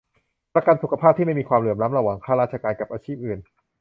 [0.55, 3.39] ประกันสุขภาพที่ไม่มีความเหลื่อมล้ำระหว่างข้าราชการกับอาชีพอื่น